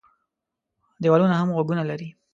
دېوالونه 1.01 1.35
هم 1.41 1.49
غوږونه 1.55 1.83
لري. 1.89 2.09